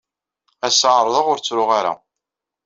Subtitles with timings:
[0.67, 1.93] Ass-a, ɛerḍeɣ ur ttruɣ ara.